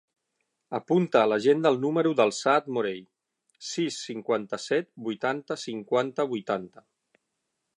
Apunta 0.75 1.19
a 1.19 1.25
l'agenda 1.31 1.71
el 1.73 1.77
número 1.83 2.13
del 2.19 2.33
Saad 2.37 2.69
Morell: 2.77 3.03
sis, 3.67 3.99
cinquanta-set, 4.07 4.89
vuitanta, 5.09 5.59
cinquanta, 5.65 6.27
vuitanta. 6.33 6.85